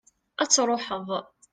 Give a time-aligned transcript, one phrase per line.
[0.41, 1.07] ad truḥeḍ